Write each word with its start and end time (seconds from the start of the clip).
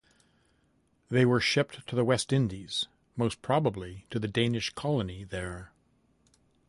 These 1.11 1.27
were 1.27 1.39
shipped 1.39 1.85
to 1.85 1.95
the 1.95 2.03
West 2.03 2.33
Indies 2.33 2.87
(most 3.15 3.43
probably 3.43 4.07
to 4.09 4.17
the 4.17 4.27
Danish 4.27 4.71
colony 4.71 5.23
there). 5.25 5.73